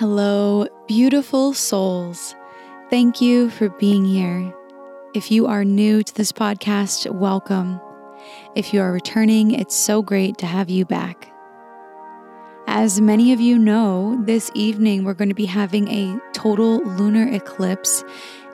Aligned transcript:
Hello, 0.00 0.66
beautiful 0.88 1.52
souls. 1.52 2.34
Thank 2.88 3.20
you 3.20 3.50
for 3.50 3.68
being 3.68 4.02
here. 4.02 4.50
If 5.14 5.30
you 5.30 5.46
are 5.46 5.62
new 5.62 6.02
to 6.02 6.14
this 6.14 6.32
podcast, 6.32 7.12
welcome. 7.12 7.78
If 8.56 8.72
you 8.72 8.80
are 8.80 8.92
returning, 8.92 9.50
it's 9.50 9.74
so 9.74 10.00
great 10.00 10.38
to 10.38 10.46
have 10.46 10.70
you 10.70 10.86
back. 10.86 11.30
As 12.66 12.98
many 12.98 13.34
of 13.34 13.42
you 13.42 13.58
know, 13.58 14.18
this 14.24 14.50
evening 14.54 15.04
we're 15.04 15.12
going 15.12 15.28
to 15.28 15.34
be 15.34 15.44
having 15.44 15.86
a 15.88 16.18
total 16.32 16.78
lunar 16.78 17.30
eclipse 17.30 18.02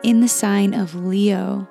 in 0.03 0.23
the 0.23 0.29
sign 0.29 0.75
of 0.75 0.97
Leo. 0.97 1.69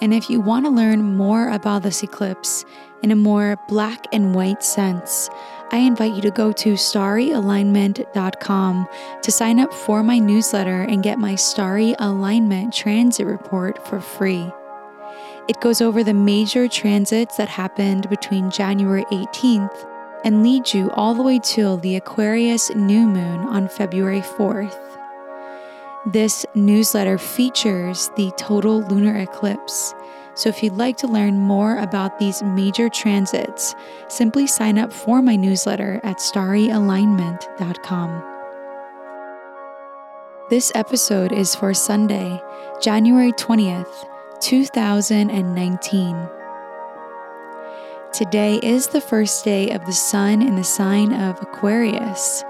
And 0.00 0.14
if 0.14 0.30
you 0.30 0.40
want 0.40 0.64
to 0.64 0.70
learn 0.70 1.16
more 1.16 1.48
about 1.48 1.82
this 1.82 2.02
eclipse 2.02 2.64
in 3.02 3.10
a 3.10 3.16
more 3.16 3.58
black 3.68 4.06
and 4.12 4.34
white 4.34 4.62
sense, 4.62 5.28
I 5.70 5.76
invite 5.78 6.14
you 6.14 6.22
to 6.22 6.30
go 6.30 6.52
to 6.52 6.72
starryalignment.com 6.74 8.88
to 9.22 9.32
sign 9.32 9.60
up 9.60 9.74
for 9.74 10.02
my 10.02 10.18
newsletter 10.18 10.80
and 10.82 11.02
get 11.02 11.18
my 11.18 11.34
Starry 11.34 11.94
Alignment 11.98 12.72
Transit 12.72 13.26
Report 13.26 13.86
for 13.86 14.00
free. 14.00 14.50
It 15.48 15.60
goes 15.60 15.82
over 15.82 16.04
the 16.04 16.14
major 16.14 16.68
transits 16.68 17.36
that 17.36 17.48
happened 17.48 18.08
between 18.08 18.50
January 18.50 19.04
18th 19.06 19.86
and 20.24 20.42
leads 20.42 20.74
you 20.74 20.90
all 20.92 21.14
the 21.14 21.22
way 21.22 21.38
till 21.38 21.76
the 21.76 21.96
Aquarius 21.96 22.74
new 22.74 23.06
moon 23.06 23.40
on 23.40 23.68
February 23.68 24.20
4th. 24.20 24.76
This 26.12 26.46
newsletter 26.54 27.18
features 27.18 28.10
the 28.16 28.30
total 28.36 28.82
lunar 28.82 29.16
eclipse 29.16 29.94
so 30.38 30.48
if 30.48 30.62
you'd 30.62 30.74
like 30.74 30.96
to 30.98 31.08
learn 31.08 31.36
more 31.36 31.78
about 31.78 32.20
these 32.20 32.44
major 32.44 32.88
transits, 32.88 33.74
simply 34.06 34.46
sign 34.46 34.78
up 34.78 34.92
for 34.92 35.20
my 35.20 35.34
newsletter 35.34 36.00
at 36.04 36.18
starryalignment.com. 36.18 38.34
This 40.48 40.70
episode 40.76 41.32
is 41.32 41.56
for 41.56 41.74
Sunday, 41.74 42.40
January 42.80 43.32
20th, 43.32 44.06
2019. 44.40 46.37
Today 48.12 48.58
is 48.62 48.86
the 48.86 49.02
first 49.02 49.44
day 49.44 49.70
of 49.70 49.84
the 49.84 49.92
sun 49.92 50.40
in 50.40 50.56
the 50.56 50.64
sign 50.64 51.12
of 51.12 51.40
Aquarius, 51.42 52.42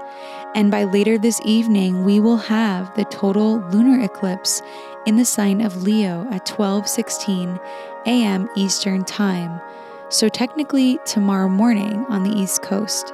and 0.55 0.71
by 0.71 0.85
later 0.85 1.17
this 1.17 1.41
evening, 1.43 2.05
we 2.05 2.21
will 2.21 2.37
have 2.37 2.95
the 2.95 3.03
total 3.03 3.59
lunar 3.69 4.01
eclipse 4.01 4.61
in 5.05 5.17
the 5.17 5.25
sign 5.25 5.59
of 5.59 5.83
Leo 5.83 6.25
at 6.31 6.45
12:16 6.45 7.59
a.m. 8.05 8.49
Eastern 8.55 9.03
Time, 9.03 9.59
so 10.07 10.29
technically 10.29 10.97
tomorrow 11.05 11.49
morning 11.49 12.05
on 12.07 12.23
the 12.23 12.35
East 12.39 12.61
Coast. 12.61 13.13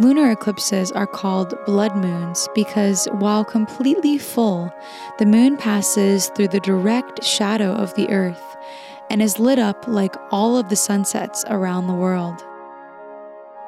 Lunar 0.00 0.32
eclipses 0.32 0.90
are 0.90 1.06
called 1.06 1.54
blood 1.66 1.94
moons 1.96 2.48
because 2.52 3.06
while 3.12 3.44
completely 3.44 4.18
full, 4.18 4.74
the 5.18 5.26
moon 5.26 5.56
passes 5.56 6.30
through 6.30 6.48
the 6.48 6.60
direct 6.60 7.22
shadow 7.22 7.70
of 7.70 7.94
the 7.94 8.10
earth 8.10 8.51
and 9.12 9.20
is 9.20 9.38
lit 9.38 9.58
up 9.58 9.86
like 9.86 10.16
all 10.30 10.56
of 10.56 10.70
the 10.70 10.74
sunsets 10.74 11.44
around 11.48 11.86
the 11.86 11.92
world. 11.92 12.42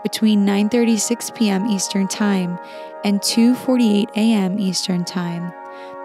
Between 0.03 0.45
9:36 0.47 1.35
p.m. 1.35 1.67
Eastern 1.67 2.09
Time 2.09 2.59
and 3.05 3.21
2:48 3.21 4.09
a.m. 4.17 4.59
Eastern 4.59 5.05
Time, 5.05 5.53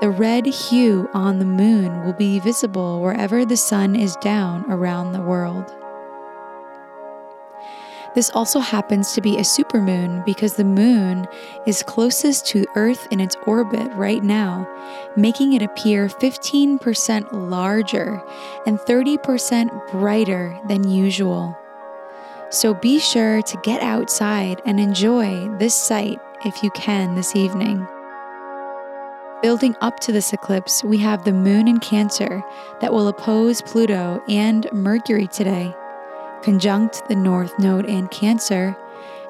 the 0.01 0.09
red 0.09 0.45
hue 0.45 1.09
on 1.13 1.39
the 1.39 1.45
moon 1.45 2.03
will 2.03 2.13
be 2.13 2.39
visible 2.39 3.01
wherever 3.01 3.45
the 3.45 3.57
sun 3.57 3.95
is 3.95 4.15
down 4.17 4.65
around 4.69 5.13
the 5.13 5.21
world. 5.21 5.73
This 8.19 8.31
also 8.31 8.59
happens 8.59 9.13
to 9.13 9.21
be 9.21 9.37
a 9.37 9.43
supermoon 9.43 10.25
because 10.25 10.55
the 10.55 10.65
moon 10.65 11.25
is 11.65 11.81
closest 11.81 12.45
to 12.47 12.65
Earth 12.75 13.07
in 13.11 13.21
its 13.21 13.37
orbit 13.45 13.89
right 13.93 14.21
now, 14.21 14.67
making 15.15 15.53
it 15.53 15.61
appear 15.61 16.09
15% 16.09 17.31
larger 17.31 18.21
and 18.65 18.77
30% 18.77 19.89
brighter 19.89 20.59
than 20.67 20.91
usual. 20.91 21.57
So 22.49 22.73
be 22.73 22.99
sure 22.99 23.41
to 23.41 23.57
get 23.63 23.81
outside 23.81 24.61
and 24.65 24.81
enjoy 24.81 25.47
this 25.57 25.73
sight 25.73 26.19
if 26.43 26.61
you 26.61 26.71
can 26.71 27.15
this 27.15 27.37
evening. 27.37 27.87
Building 29.41 29.77
up 29.79 30.01
to 30.01 30.11
this 30.11 30.33
eclipse, 30.33 30.83
we 30.83 30.97
have 30.97 31.23
the 31.23 31.31
moon 31.31 31.69
in 31.69 31.79
Cancer 31.79 32.43
that 32.81 32.91
will 32.91 33.07
oppose 33.07 33.61
Pluto 33.61 34.21
and 34.27 34.69
Mercury 34.73 35.27
today, 35.27 35.73
conjunct 36.43 37.07
the 37.07 37.15
North 37.15 37.57
Node 37.59 37.85
in 37.85 38.07
Cancer, 38.07 38.75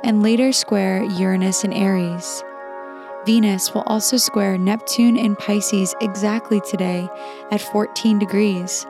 and 0.03 0.24
later 0.24 0.52
square 0.52 1.03
Uranus 1.03 1.64
in 1.64 1.74
Aries. 1.74 2.44
Venus 3.25 3.74
will 3.74 3.84
also 3.86 4.18
square 4.18 4.58
Neptune 4.58 5.18
in 5.18 5.36
Pisces 5.36 5.94
exactly 6.02 6.62
today 6.62 7.09
at 7.52 7.62
14 7.62 8.18
degrees, 8.18 8.86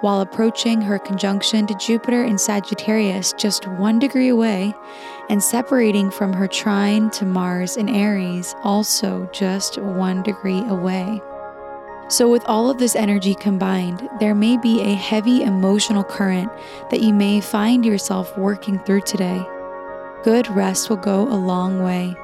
while 0.00 0.20
approaching 0.20 0.80
her 0.80 0.98
conjunction 0.98 1.66
to 1.66 1.74
Jupiter 1.74 2.24
in 2.24 2.38
Sagittarius 2.38 3.32
just 3.34 3.66
one 3.66 3.98
degree 3.98 4.28
away, 4.28 4.74
and 5.28 5.42
separating 5.42 6.10
from 6.10 6.32
her 6.32 6.48
trine 6.48 7.10
to 7.10 7.24
Mars 7.24 7.76
in 7.76 7.88
Aries 7.88 8.54
also 8.64 9.28
just 9.32 9.78
one 9.78 10.22
degree 10.22 10.64
away. 10.66 11.20
So, 12.10 12.28
with 12.28 12.44
all 12.46 12.68
of 12.68 12.78
this 12.78 12.96
energy 12.96 13.36
combined, 13.36 14.08
there 14.18 14.34
may 14.34 14.56
be 14.56 14.80
a 14.80 14.94
heavy 14.94 15.44
emotional 15.44 16.02
current 16.02 16.50
that 16.90 17.02
you 17.02 17.14
may 17.14 17.40
find 17.40 17.86
yourself 17.86 18.36
working 18.36 18.80
through 18.80 19.02
today. 19.02 19.40
Good 20.24 20.48
rest 20.48 20.90
will 20.90 20.96
go 20.96 21.28
a 21.28 21.38
long 21.38 21.84
way. 21.84 22.16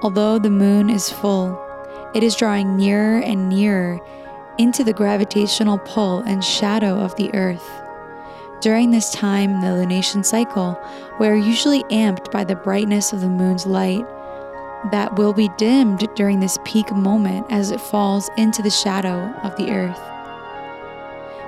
Although 0.00 0.38
the 0.38 0.48
moon 0.48 0.88
is 0.88 1.10
full, 1.10 1.60
it 2.14 2.22
is 2.22 2.34
drawing 2.34 2.78
nearer 2.78 3.18
and 3.18 3.50
nearer 3.50 4.00
into 4.56 4.82
the 4.82 4.94
gravitational 4.94 5.76
pull 5.80 6.20
and 6.20 6.42
shadow 6.42 6.98
of 6.98 7.14
the 7.16 7.32
Earth. 7.34 7.68
During 8.62 8.90
this 8.90 9.10
time 9.10 9.50
in 9.50 9.60
the 9.60 9.66
lunation 9.66 10.24
cycle, 10.24 10.80
we 11.20 11.26
are 11.26 11.36
usually 11.36 11.82
amped 11.84 12.30
by 12.30 12.44
the 12.44 12.56
brightness 12.56 13.12
of 13.12 13.20
the 13.20 13.28
moon's 13.28 13.66
light 13.66 14.06
that 14.90 15.16
will 15.16 15.32
be 15.32 15.48
dimmed 15.56 16.08
during 16.14 16.40
this 16.40 16.58
peak 16.64 16.92
moment 16.92 17.46
as 17.50 17.70
it 17.70 17.80
falls 17.80 18.30
into 18.36 18.62
the 18.62 18.70
shadow 18.70 19.32
of 19.42 19.56
the 19.56 19.70
Earth. 19.70 20.00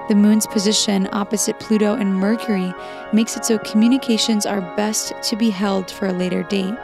The 0.09 0.15
moon's 0.15 0.47
position 0.47 1.09
opposite 1.13 1.59
Pluto 1.59 1.95
and 1.95 2.15
Mercury 2.15 2.73
makes 3.13 3.37
it 3.37 3.45
so 3.45 3.59
communications 3.59 4.47
are 4.47 4.61
best 4.77 5.13
to 5.25 5.37
be 5.37 5.51
held 5.51 5.91
for 5.91 6.07
a 6.07 6.13
later 6.13 6.45
date. 6.45 6.75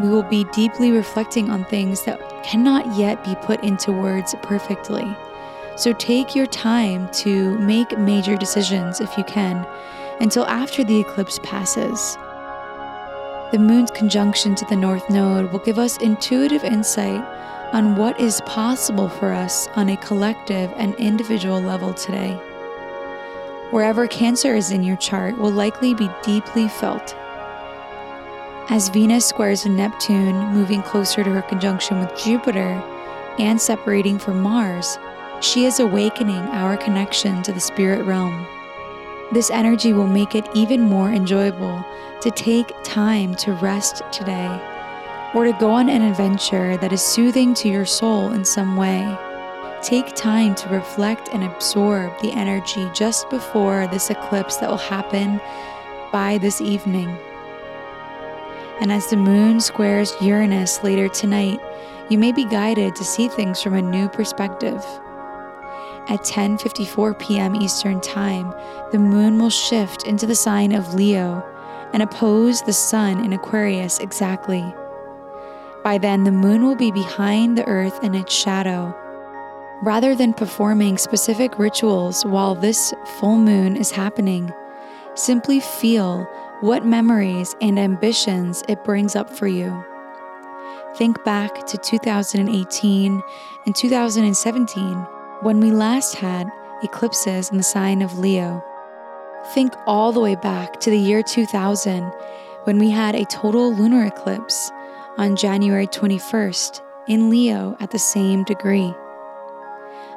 We 0.00 0.08
will 0.08 0.22
be 0.22 0.44
deeply 0.52 0.92
reflecting 0.92 1.50
on 1.50 1.64
things 1.64 2.04
that 2.04 2.20
cannot 2.44 2.94
yet 2.94 3.24
be 3.24 3.34
put 3.36 3.64
into 3.64 3.90
words 3.90 4.34
perfectly. 4.42 5.16
So 5.76 5.92
take 5.94 6.34
your 6.34 6.46
time 6.46 7.10
to 7.12 7.58
make 7.58 7.98
major 7.98 8.36
decisions 8.36 9.00
if 9.00 9.18
you 9.18 9.24
can 9.24 9.66
until 10.20 10.46
after 10.46 10.84
the 10.84 11.00
eclipse 11.00 11.40
passes. 11.42 12.16
The 13.52 13.58
moon's 13.58 13.90
conjunction 13.90 14.54
to 14.56 14.64
the 14.64 14.76
North 14.76 15.08
Node 15.08 15.52
will 15.52 15.60
give 15.60 15.78
us 15.78 15.98
intuitive 15.98 16.64
insight 16.64 17.24
on 17.72 17.96
what 17.96 18.20
is 18.20 18.40
possible 18.42 19.08
for 19.08 19.32
us 19.32 19.68
on 19.76 19.88
a 19.88 19.96
collective 19.96 20.72
and 20.76 20.94
individual 20.96 21.60
level 21.60 21.94
today. 21.94 22.32
Wherever 23.70 24.06
Cancer 24.06 24.54
is 24.54 24.70
in 24.70 24.82
your 24.82 24.96
chart 24.96 25.38
will 25.38 25.50
likely 25.50 25.94
be 25.94 26.08
deeply 26.22 26.68
felt 26.68 27.14
as 28.68 28.88
Venus 28.88 29.24
squares 29.24 29.64
Neptune, 29.64 30.34
moving 30.48 30.82
closer 30.82 31.22
to 31.22 31.30
her 31.30 31.42
conjunction 31.42 32.00
with 32.00 32.16
Jupiter 32.18 32.82
and 33.38 33.60
separating 33.60 34.18
from 34.18 34.40
Mars, 34.40 34.98
she 35.40 35.66
is 35.66 35.78
awakening 35.78 36.42
our 36.48 36.76
connection 36.76 37.44
to 37.44 37.52
the 37.52 37.60
spirit 37.60 38.04
realm. 38.04 38.44
This 39.32 39.50
energy 39.50 39.92
will 39.92 40.06
make 40.06 40.34
it 40.34 40.48
even 40.54 40.80
more 40.80 41.10
enjoyable 41.10 41.84
to 42.20 42.30
take 42.30 42.72
time 42.84 43.34
to 43.36 43.52
rest 43.54 44.02
today 44.12 44.60
or 45.34 45.44
to 45.44 45.52
go 45.58 45.70
on 45.70 45.88
an 45.88 46.02
adventure 46.02 46.76
that 46.76 46.92
is 46.92 47.02
soothing 47.02 47.52
to 47.54 47.68
your 47.68 47.84
soul 47.84 48.32
in 48.32 48.44
some 48.44 48.76
way. 48.76 49.16
Take 49.82 50.14
time 50.14 50.54
to 50.54 50.68
reflect 50.68 51.28
and 51.32 51.44
absorb 51.44 52.18
the 52.20 52.32
energy 52.32 52.88
just 52.94 53.28
before 53.28 53.86
this 53.88 54.10
eclipse 54.10 54.56
that 54.56 54.70
will 54.70 54.76
happen 54.76 55.40
by 56.12 56.38
this 56.38 56.60
evening. 56.60 57.08
And 58.80 58.92
as 58.92 59.10
the 59.10 59.16
moon 59.16 59.60
squares 59.60 60.14
Uranus 60.20 60.82
later 60.82 61.08
tonight, 61.08 61.60
you 62.08 62.18
may 62.18 62.30
be 62.30 62.44
guided 62.44 62.94
to 62.94 63.04
see 63.04 63.26
things 63.26 63.60
from 63.60 63.74
a 63.74 63.82
new 63.82 64.08
perspective. 64.08 64.84
At 66.08 66.20
10:54 66.20 67.18
p.m. 67.18 67.56
Eastern 67.56 68.00
Time, 68.00 68.54
the 68.92 68.98
moon 68.98 69.40
will 69.40 69.50
shift 69.50 70.06
into 70.06 70.24
the 70.24 70.36
sign 70.36 70.70
of 70.70 70.94
Leo 70.94 71.44
and 71.92 72.00
oppose 72.00 72.62
the 72.62 72.72
sun 72.72 73.24
in 73.24 73.32
Aquarius 73.32 73.98
exactly. 73.98 74.64
By 75.82 75.98
then, 75.98 76.22
the 76.22 76.30
moon 76.30 76.64
will 76.64 76.76
be 76.76 76.92
behind 76.92 77.58
the 77.58 77.66
earth 77.66 78.04
in 78.04 78.14
its 78.14 78.32
shadow. 78.32 78.94
Rather 79.82 80.14
than 80.14 80.32
performing 80.32 80.96
specific 80.96 81.58
rituals 81.58 82.24
while 82.24 82.54
this 82.54 82.94
full 83.18 83.38
moon 83.38 83.76
is 83.76 83.90
happening, 83.90 84.52
simply 85.14 85.58
feel 85.58 86.22
what 86.60 86.86
memories 86.86 87.56
and 87.60 87.80
ambitions 87.80 88.62
it 88.68 88.84
brings 88.84 89.16
up 89.16 89.28
for 89.28 89.48
you. 89.48 89.84
Think 90.94 91.22
back 91.24 91.66
to 91.66 91.76
2018 91.78 93.22
and 93.66 93.74
2017 93.74 95.06
when 95.42 95.60
we 95.60 95.70
last 95.70 96.14
had 96.14 96.48
eclipses 96.82 97.50
in 97.50 97.56
the 97.56 97.62
sign 97.62 98.02
of 98.02 98.18
Leo. 98.18 98.62
Think 99.54 99.72
all 99.86 100.12
the 100.12 100.20
way 100.20 100.34
back 100.34 100.80
to 100.80 100.90
the 100.90 100.98
year 100.98 101.22
2000 101.22 102.02
when 102.64 102.78
we 102.78 102.90
had 102.90 103.14
a 103.14 103.24
total 103.26 103.74
lunar 103.74 104.06
eclipse 104.06 104.70
on 105.18 105.36
January 105.36 105.86
21st 105.86 106.80
in 107.08 107.30
Leo 107.30 107.76
at 107.80 107.90
the 107.90 107.98
same 107.98 108.44
degree. 108.44 108.92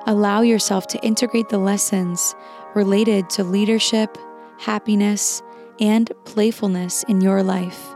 Allow 0.07 0.41
yourself 0.41 0.87
to 0.87 1.05
integrate 1.05 1.49
the 1.49 1.57
lessons 1.57 2.33
related 2.73 3.29
to 3.31 3.43
leadership, 3.43 4.17
happiness, 4.57 5.41
and 5.79 6.11
playfulness 6.25 7.03
in 7.03 7.21
your 7.21 7.43
life. 7.43 7.95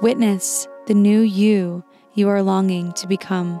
Witness 0.00 0.66
the 0.86 0.94
new 0.94 1.20
you 1.20 1.84
you 2.14 2.28
are 2.28 2.42
longing 2.42 2.92
to 2.94 3.06
become. 3.06 3.60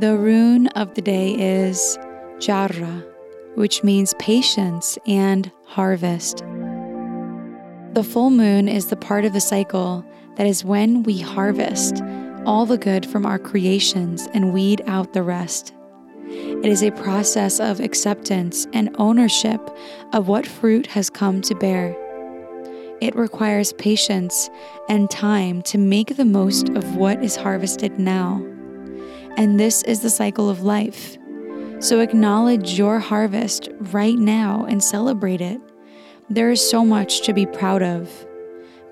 The 0.00 0.16
rune 0.16 0.68
of 0.68 0.94
the 0.94 1.02
day 1.02 1.34
is 1.34 1.98
Jera, 2.38 3.04
which 3.54 3.84
means 3.84 4.14
patience 4.18 4.96
and 5.06 5.52
harvest. 5.66 6.38
The 7.92 8.02
full 8.02 8.30
moon 8.30 8.66
is 8.66 8.86
the 8.86 8.96
part 8.96 9.26
of 9.26 9.34
the 9.34 9.42
cycle 9.42 10.02
that 10.36 10.46
is 10.46 10.64
when 10.64 11.02
we 11.02 11.18
harvest 11.18 12.02
all 12.46 12.64
the 12.64 12.78
good 12.78 13.04
from 13.04 13.26
our 13.26 13.38
creations 13.38 14.26
and 14.32 14.54
weed 14.54 14.80
out 14.86 15.12
the 15.12 15.22
rest. 15.22 15.74
It 16.24 16.64
is 16.64 16.82
a 16.82 16.92
process 16.92 17.60
of 17.60 17.78
acceptance 17.78 18.66
and 18.72 18.96
ownership 18.98 19.60
of 20.14 20.28
what 20.28 20.46
fruit 20.46 20.86
has 20.86 21.10
come 21.10 21.42
to 21.42 21.54
bear. 21.54 21.94
It 23.02 23.14
requires 23.14 23.74
patience 23.74 24.48
and 24.88 25.10
time 25.10 25.60
to 25.64 25.76
make 25.76 26.16
the 26.16 26.24
most 26.24 26.70
of 26.70 26.96
what 26.96 27.22
is 27.22 27.36
harvested 27.36 27.98
now. 27.98 28.49
And 29.40 29.58
this 29.58 29.82
is 29.84 30.00
the 30.00 30.10
cycle 30.10 30.50
of 30.50 30.60
life. 30.60 31.16
So 31.78 32.00
acknowledge 32.00 32.78
your 32.78 32.98
harvest 32.98 33.70
right 33.80 34.18
now 34.18 34.66
and 34.68 34.84
celebrate 34.84 35.40
it. 35.40 35.58
There 36.28 36.50
is 36.50 36.60
so 36.60 36.84
much 36.84 37.22
to 37.22 37.32
be 37.32 37.46
proud 37.46 37.82
of. 37.82 38.10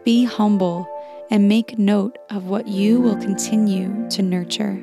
Be 0.04 0.24
humble 0.24 0.88
and 1.30 1.50
make 1.50 1.78
note 1.78 2.16
of 2.30 2.46
what 2.46 2.66
you 2.66 2.98
will 2.98 3.16
continue 3.16 4.08
to 4.08 4.22
nurture. 4.22 4.82